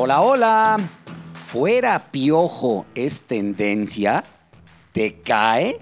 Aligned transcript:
Hola, 0.00 0.20
hola. 0.20 0.76
¿Fuera 1.48 2.12
piojo 2.12 2.86
es 2.94 3.22
tendencia? 3.22 4.22
¿Te 4.92 5.14
cae? 5.14 5.80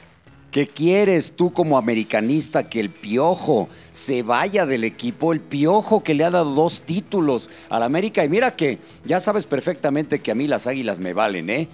¿Qué 0.50 0.66
quieres 0.66 1.36
tú 1.36 1.52
como 1.52 1.76
americanista 1.76 2.66
que 2.70 2.80
el 2.80 2.88
piojo 2.88 3.68
se 3.90 4.22
vaya 4.22 4.64
del 4.64 4.84
equipo? 4.84 5.34
El 5.34 5.40
piojo 5.40 6.02
que 6.02 6.14
le 6.14 6.24
ha 6.24 6.30
dado 6.30 6.54
dos 6.54 6.80
títulos 6.86 7.50
al 7.68 7.82
América. 7.82 8.24
Y 8.24 8.30
mira 8.30 8.56
que 8.56 8.78
ya 9.04 9.20
sabes 9.20 9.44
perfectamente 9.44 10.20
que 10.20 10.30
a 10.30 10.34
mí 10.34 10.48
las 10.48 10.66
águilas 10.66 10.98
me 10.98 11.12
valen, 11.12 11.50
¿eh? 11.50 11.68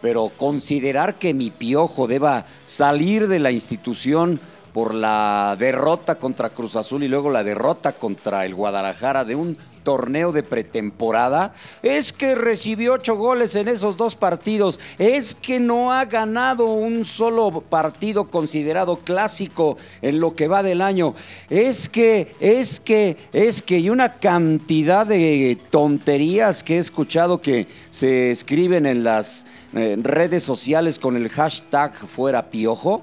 Pero 0.00 0.30
considerar 0.36 1.18
que 1.18 1.34
mi 1.34 1.50
piojo 1.50 2.06
deba 2.06 2.46
salir 2.62 3.26
de 3.26 3.40
la 3.40 3.50
institución 3.50 4.38
por 4.78 4.94
la 4.94 5.56
derrota 5.58 6.20
contra 6.20 6.50
Cruz 6.50 6.76
Azul 6.76 7.02
y 7.02 7.08
luego 7.08 7.30
la 7.30 7.42
derrota 7.42 7.94
contra 7.94 8.46
el 8.46 8.54
Guadalajara 8.54 9.24
de 9.24 9.34
un 9.34 9.58
torneo 9.82 10.30
de 10.30 10.44
pretemporada, 10.44 11.52
es 11.82 12.12
que 12.12 12.36
recibió 12.36 12.92
ocho 12.92 13.16
goles 13.16 13.56
en 13.56 13.66
esos 13.66 13.96
dos 13.96 14.14
partidos, 14.14 14.78
es 14.96 15.34
que 15.34 15.58
no 15.58 15.92
ha 15.92 16.04
ganado 16.04 16.66
un 16.66 17.04
solo 17.04 17.60
partido 17.62 18.30
considerado 18.30 18.98
clásico 18.98 19.78
en 20.00 20.20
lo 20.20 20.36
que 20.36 20.46
va 20.46 20.62
del 20.62 20.80
año, 20.80 21.16
es 21.50 21.88
que, 21.88 22.36
es 22.38 22.78
que, 22.78 23.16
es 23.32 23.62
que, 23.62 23.80
y 23.80 23.90
una 23.90 24.20
cantidad 24.20 25.04
de 25.04 25.58
tonterías 25.70 26.62
que 26.62 26.76
he 26.76 26.78
escuchado 26.78 27.40
que 27.40 27.66
se 27.90 28.30
escriben 28.30 28.86
en 28.86 29.02
las 29.02 29.44
eh, 29.74 29.96
redes 30.00 30.44
sociales 30.44 31.00
con 31.00 31.16
el 31.16 31.28
hashtag 31.30 31.96
fuera 31.96 32.48
piojo. 32.48 33.02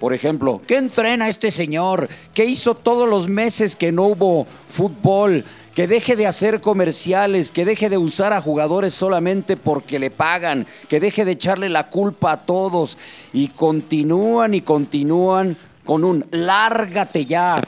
Por 0.00 0.14
ejemplo, 0.14 0.62
¿qué 0.66 0.78
entrena 0.78 1.28
este 1.28 1.50
señor? 1.50 2.08
¿Qué 2.32 2.46
hizo 2.46 2.74
todos 2.74 3.06
los 3.06 3.28
meses 3.28 3.76
que 3.76 3.92
no 3.92 4.04
hubo 4.06 4.46
fútbol? 4.66 5.44
Que 5.74 5.86
deje 5.86 6.16
de 6.16 6.26
hacer 6.26 6.62
comerciales, 6.62 7.50
que 7.50 7.66
deje 7.66 7.90
de 7.90 7.98
usar 7.98 8.32
a 8.32 8.40
jugadores 8.40 8.94
solamente 8.94 9.58
porque 9.58 9.98
le 9.98 10.10
pagan, 10.10 10.66
que 10.88 11.00
deje 11.00 11.26
de 11.26 11.32
echarle 11.32 11.68
la 11.68 11.90
culpa 11.90 12.32
a 12.32 12.36
todos. 12.38 12.96
Y 13.34 13.48
continúan 13.48 14.54
y 14.54 14.62
continúan 14.62 15.58
con 15.84 16.04
un 16.04 16.24
lárgate 16.30 17.26
ya, 17.26 17.60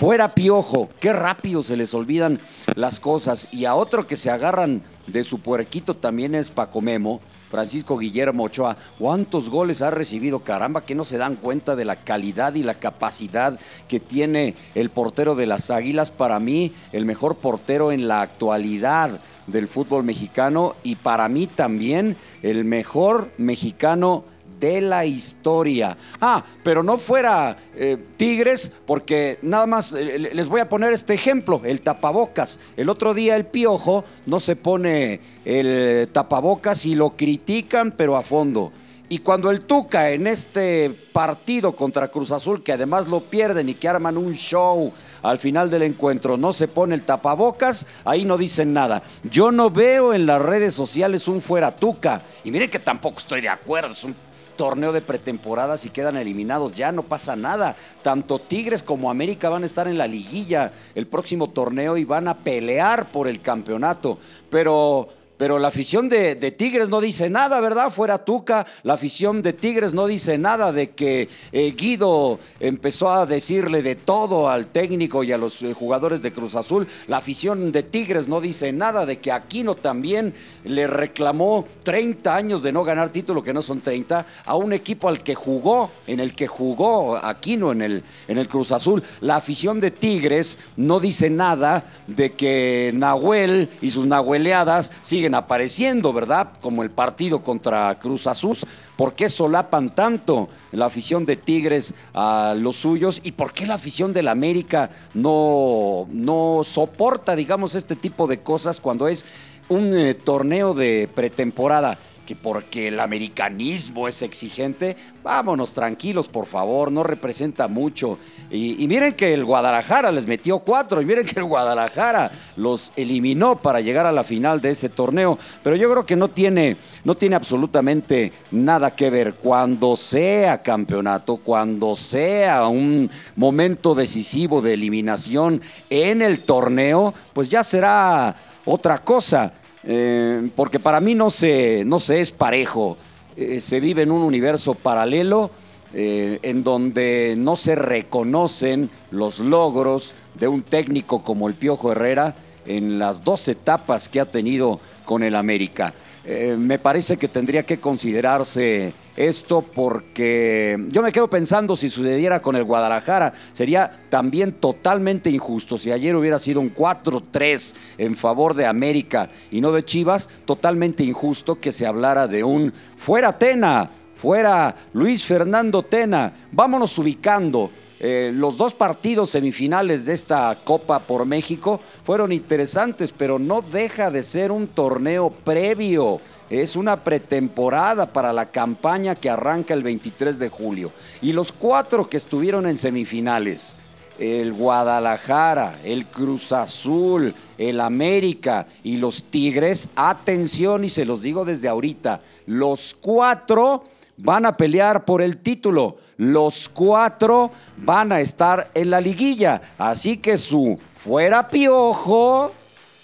fuera 0.00 0.34
piojo. 0.34 0.88
Qué 0.98 1.12
rápido 1.12 1.62
se 1.62 1.76
les 1.76 1.92
olvidan 1.92 2.40
las 2.74 3.00
cosas. 3.00 3.48
Y 3.52 3.66
a 3.66 3.74
otro 3.74 4.06
que 4.06 4.16
se 4.16 4.30
agarran 4.30 4.80
de 5.06 5.24
su 5.24 5.40
puerquito 5.40 5.94
también 5.94 6.34
es 6.34 6.50
Paco 6.50 6.80
Memo 6.80 7.20
Francisco 7.50 7.98
Guillermo 7.98 8.44
Ochoa. 8.44 8.78
¿Cuántos 8.98 9.50
goles 9.50 9.82
ha 9.82 9.90
recibido? 9.90 10.38
Caramba, 10.38 10.86
que 10.86 10.94
no 10.94 11.04
se 11.04 11.18
dan 11.18 11.36
cuenta 11.36 11.76
de 11.76 11.84
la 11.84 11.96
calidad 11.96 12.54
y 12.54 12.62
la 12.62 12.74
capacidad 12.74 13.60
que 13.88 14.00
tiene 14.00 14.54
el 14.74 14.88
portero 14.88 15.34
de 15.34 15.44
las 15.44 15.70
Águilas. 15.70 16.10
Para 16.10 16.40
mí, 16.40 16.72
el 16.92 17.04
mejor 17.04 17.36
portero 17.36 17.92
en 17.92 18.08
la 18.08 18.22
actualidad 18.22 19.20
del 19.48 19.68
fútbol 19.68 20.04
mexicano 20.04 20.76
y 20.82 20.94
para 20.94 21.28
mí 21.28 21.46
también 21.46 22.16
el 22.42 22.64
mejor 22.64 23.32
mexicano 23.36 24.24
de 24.60 24.80
la 24.80 25.04
historia. 25.04 25.96
Ah, 26.20 26.44
pero 26.62 26.82
no 26.82 26.98
fuera 26.98 27.56
eh, 27.74 27.96
Tigres, 28.16 28.70
porque 28.86 29.38
nada 29.42 29.66
más 29.66 29.92
eh, 29.92 30.30
les 30.32 30.48
voy 30.48 30.60
a 30.60 30.68
poner 30.68 30.92
este 30.92 31.14
ejemplo, 31.14 31.62
el 31.64 31.80
tapabocas. 31.82 32.60
El 32.76 32.88
otro 32.88 33.14
día 33.14 33.36
el 33.36 33.46
Piojo 33.46 34.04
no 34.26 34.38
se 34.38 34.54
pone 34.54 35.20
el 35.44 36.08
tapabocas 36.12 36.86
y 36.86 36.94
lo 36.94 37.16
critican, 37.16 37.92
pero 37.92 38.16
a 38.16 38.22
fondo. 38.22 38.72
Y 39.12 39.18
cuando 39.18 39.50
el 39.50 39.62
Tuca 39.62 40.10
en 40.10 40.28
este 40.28 40.88
partido 41.12 41.74
contra 41.74 42.06
Cruz 42.06 42.30
Azul, 42.30 42.62
que 42.62 42.72
además 42.72 43.08
lo 43.08 43.18
pierden 43.18 43.68
y 43.68 43.74
que 43.74 43.88
arman 43.88 44.16
un 44.16 44.34
show 44.34 44.92
al 45.22 45.40
final 45.40 45.68
del 45.68 45.82
encuentro, 45.82 46.36
no 46.36 46.52
se 46.52 46.68
pone 46.68 46.94
el 46.94 47.02
tapabocas, 47.02 47.88
ahí 48.04 48.24
no 48.24 48.38
dicen 48.38 48.72
nada. 48.72 49.02
Yo 49.24 49.50
no 49.50 49.68
veo 49.68 50.14
en 50.14 50.26
las 50.26 50.40
redes 50.40 50.74
sociales 50.74 51.26
un 51.26 51.40
fuera 51.40 51.74
Tuca. 51.74 52.22
Y 52.44 52.52
miren 52.52 52.70
que 52.70 52.78
tampoco 52.78 53.18
estoy 53.18 53.40
de 53.40 53.48
acuerdo, 53.48 53.94
es 53.94 54.04
un 54.04 54.14
torneo 54.60 54.92
de 54.92 55.00
pretemporada 55.00 55.78
si 55.78 55.88
quedan 55.88 56.18
eliminados. 56.18 56.74
Ya 56.74 56.92
no 56.92 57.04
pasa 57.04 57.34
nada. 57.34 57.76
Tanto 58.02 58.38
Tigres 58.38 58.82
como 58.82 59.10
América 59.10 59.48
van 59.48 59.62
a 59.62 59.66
estar 59.66 59.88
en 59.88 59.96
la 59.96 60.06
liguilla 60.06 60.70
el 60.94 61.06
próximo 61.06 61.48
torneo 61.48 61.96
y 61.96 62.04
van 62.04 62.28
a 62.28 62.34
pelear 62.34 63.10
por 63.10 63.26
el 63.26 63.40
campeonato. 63.40 64.18
Pero 64.50 65.08
pero 65.40 65.58
la 65.58 65.68
afición 65.68 66.10
de, 66.10 66.34
Tigres 66.50 66.90
no 66.90 67.00
dice 67.00 67.30
nada, 67.30 67.60
¿verdad? 67.60 67.90
Fuera 67.90 68.26
Tuca, 68.26 68.66
la 68.82 68.92
afición 68.92 69.40
de 69.40 69.54
Tigres 69.54 69.94
no 69.94 70.06
dice 70.06 70.36
nada 70.36 70.70
de 70.70 70.90
que 70.90 71.30
eh, 71.50 71.74
Guido 71.74 72.38
empezó 72.60 73.10
a 73.10 73.24
decirle 73.24 73.82
de 73.82 73.96
todo 73.96 74.50
al 74.50 74.66
técnico 74.66 75.24
y 75.24 75.32
a 75.32 75.38
los 75.38 75.62
eh, 75.62 75.72
jugadores 75.72 76.20
de 76.20 76.30
Cruz 76.30 76.56
Azul. 76.56 76.86
La 77.06 77.16
afición 77.16 77.72
de 77.72 77.82
Tigres 77.82 78.28
no 78.28 78.42
dice 78.42 78.70
nada 78.70 79.06
de 79.06 79.18
que 79.18 79.32
Aquino 79.32 79.74
también 79.76 80.34
le 80.64 80.86
reclamó 80.86 81.64
30 81.84 82.36
años 82.36 82.62
de 82.62 82.72
no 82.72 82.84
ganar 82.84 83.08
título, 83.08 83.42
que 83.42 83.54
no 83.54 83.62
son 83.62 83.80
30, 83.80 84.26
a 84.44 84.56
un 84.56 84.74
equipo 84.74 85.08
al 85.08 85.22
que 85.22 85.34
jugó, 85.34 85.90
en 86.06 86.20
el 86.20 86.34
que 86.34 86.48
jugó 86.48 87.16
Aquino 87.16 87.72
en 87.72 87.80
el, 87.80 88.04
en 88.28 88.36
el 88.36 88.46
Cruz 88.46 88.72
Azul. 88.72 89.02
La 89.22 89.36
afición 89.36 89.80
de 89.80 89.90
Tigres 89.90 90.58
no 90.76 91.00
dice 91.00 91.30
nada 91.30 91.86
de 92.06 92.34
que 92.34 92.92
Nahuel 92.94 93.70
y 93.80 93.88
sus 93.88 94.04
nahueleadas 94.04 94.92
siguen 95.00 95.29
apareciendo, 95.34 96.12
¿verdad? 96.12 96.48
Como 96.60 96.82
el 96.82 96.90
partido 96.90 97.42
contra 97.42 97.98
Cruz 97.98 98.26
Azul. 98.26 98.56
¿Por 98.96 99.14
qué 99.14 99.28
solapan 99.28 99.94
tanto 99.94 100.48
la 100.72 100.86
afición 100.86 101.24
de 101.24 101.36
Tigres 101.36 101.94
a 102.14 102.54
los 102.56 102.76
suyos? 102.76 103.20
¿Y 103.24 103.32
por 103.32 103.52
qué 103.52 103.66
la 103.66 103.74
afición 103.74 104.12
del 104.12 104.28
América 104.28 104.90
no, 105.14 106.06
no 106.10 106.62
soporta, 106.64 107.36
digamos, 107.36 107.74
este 107.74 107.96
tipo 107.96 108.26
de 108.26 108.40
cosas 108.40 108.80
cuando 108.80 109.08
es 109.08 109.24
un 109.68 109.96
eh, 109.96 110.14
torneo 110.14 110.74
de 110.74 111.08
pretemporada? 111.14 111.98
Porque 112.34 112.88
el 112.88 113.00
americanismo 113.00 114.08
es 114.08 114.22
exigente, 114.22 114.96
vámonos 115.22 115.74
tranquilos, 115.74 116.28
por 116.28 116.46
favor, 116.46 116.90
no 116.90 117.02
representa 117.02 117.68
mucho. 117.68 118.18
Y, 118.50 118.86
miren 118.88 119.14
que 119.14 119.32
el 119.32 119.44
Guadalajara 119.44 120.10
les 120.10 120.26
metió 120.26 120.60
cuatro, 120.60 121.00
y 121.00 121.04
miren 121.04 121.26
que 121.26 121.38
el 121.38 121.44
Guadalajara 121.44 122.30
los 122.56 122.92
eliminó 122.96 123.60
para 123.60 123.80
llegar 123.80 124.06
a 124.06 124.12
la 124.12 124.24
final 124.24 124.60
de 124.60 124.70
ese 124.70 124.88
torneo. 124.88 125.38
Pero 125.62 125.76
yo 125.76 125.90
creo 125.90 126.04
que 126.04 126.16
no 126.16 126.28
tiene, 126.28 126.76
no 127.04 127.14
tiene 127.14 127.36
absolutamente 127.36 128.32
nada 128.50 128.94
que 128.94 129.10
ver. 129.10 129.34
Cuando 129.34 129.96
sea 129.96 130.62
campeonato, 130.62 131.36
cuando 131.36 131.94
sea 131.96 132.66
un 132.66 133.10
momento 133.36 133.94
decisivo 133.94 134.60
de 134.60 134.74
eliminación 134.74 135.62
en 135.88 136.22
el 136.22 136.40
torneo, 136.40 137.14
pues 137.32 137.48
ya 137.48 137.62
será 137.62 138.36
otra 138.64 138.98
cosa. 138.98 139.52
Eh, 139.84 140.50
porque 140.54 140.78
para 140.78 141.00
mí 141.00 141.14
no 141.14 141.30
se, 141.30 141.84
no 141.84 141.98
se 141.98 142.20
es 142.20 142.32
parejo. 142.32 142.96
Eh, 143.36 143.60
se 143.60 143.80
vive 143.80 144.02
en 144.02 144.10
un 144.10 144.22
universo 144.22 144.74
paralelo 144.74 145.50
eh, 145.94 146.38
en 146.42 146.62
donde 146.62 147.34
no 147.36 147.56
se 147.56 147.74
reconocen 147.74 148.90
los 149.10 149.40
logros 149.40 150.14
de 150.34 150.48
un 150.48 150.62
técnico 150.62 151.22
como 151.22 151.48
el 151.48 151.54
Piojo 151.54 151.92
Herrera 151.92 152.36
en 152.66 152.98
las 152.98 153.22
dos 153.24 153.48
etapas 153.48 154.08
que 154.08 154.20
ha 154.20 154.26
tenido 154.26 154.80
con 155.04 155.22
el 155.22 155.34
América. 155.34 155.94
Eh, 156.24 156.54
me 156.58 156.78
parece 156.78 157.16
que 157.16 157.28
tendría 157.28 157.64
que 157.64 157.80
considerarse 157.80 158.92
esto 159.16 159.62
porque 159.62 160.78
yo 160.88 161.02
me 161.02 161.12
quedo 161.12 161.28
pensando 161.28 161.76
si 161.76 161.88
sucediera 161.88 162.40
con 162.40 162.56
el 162.56 162.64
Guadalajara, 162.64 163.32
sería 163.52 164.02
también 164.08 164.52
totalmente 164.52 165.30
injusto. 165.30 165.78
Si 165.78 165.90
ayer 165.90 166.14
hubiera 166.14 166.38
sido 166.38 166.60
un 166.60 166.74
4-3 166.74 167.74
en 167.98 168.14
favor 168.16 168.54
de 168.54 168.66
América 168.66 169.30
y 169.50 169.60
no 169.60 169.72
de 169.72 169.84
Chivas, 169.84 170.28
totalmente 170.44 171.02
injusto 171.04 171.58
que 171.58 171.72
se 171.72 171.86
hablara 171.86 172.28
de 172.28 172.44
un 172.44 172.72
fuera 172.96 173.38
Tena, 173.38 173.90
fuera 174.14 174.76
Luis 174.92 175.24
Fernando 175.24 175.82
Tena. 175.82 176.32
Vámonos 176.52 176.98
ubicando. 176.98 177.70
Eh, 178.02 178.32
los 178.34 178.56
dos 178.56 178.74
partidos 178.74 179.28
semifinales 179.28 180.06
de 180.06 180.14
esta 180.14 180.56
Copa 180.64 181.00
por 181.00 181.26
México 181.26 181.80
fueron 182.02 182.32
interesantes, 182.32 183.12
pero 183.12 183.38
no 183.38 183.60
deja 183.60 184.10
de 184.10 184.22
ser 184.24 184.50
un 184.50 184.66
torneo 184.66 185.30
previo. 185.30 186.18
Es 186.48 186.76
una 186.76 187.04
pretemporada 187.04 188.10
para 188.10 188.32
la 188.32 188.50
campaña 188.50 189.14
que 189.14 189.28
arranca 189.28 189.74
el 189.74 189.82
23 189.82 190.38
de 190.38 190.48
julio. 190.48 190.92
Y 191.20 191.32
los 191.32 191.52
cuatro 191.52 192.08
que 192.08 192.16
estuvieron 192.16 192.66
en 192.66 192.78
semifinales, 192.78 193.76
el 194.20 194.52
Guadalajara, 194.52 195.80
el 195.82 196.06
Cruz 196.06 196.52
Azul, 196.52 197.34
el 197.58 197.80
América 197.80 198.66
y 198.84 198.98
los 198.98 199.24
Tigres, 199.24 199.88
atención 199.96 200.84
y 200.84 200.90
se 200.90 201.04
los 201.04 201.22
digo 201.22 201.44
desde 201.44 201.68
ahorita, 201.68 202.20
los 202.46 202.94
cuatro 203.00 203.84
van 204.18 204.46
a 204.46 204.56
pelear 204.56 205.04
por 205.04 205.22
el 205.22 205.38
título. 205.38 205.96
Los 206.18 206.68
cuatro 206.68 207.50
van 207.78 208.12
a 208.12 208.20
estar 208.20 208.70
en 208.74 208.90
la 208.90 209.00
liguilla. 209.00 209.62
Así 209.78 210.18
que 210.18 210.36
su 210.36 210.78
fuera 210.94 211.48
piojo, 211.48 212.52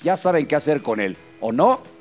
ya 0.03 0.17
saben 0.17 0.47
qué 0.47 0.57
hacer 0.57 0.83
con 0.83 1.01
él, 1.01 1.17
¿o 1.41 1.53
no? 1.53 1.96